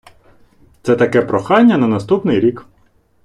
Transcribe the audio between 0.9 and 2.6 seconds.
таке прохання на наступний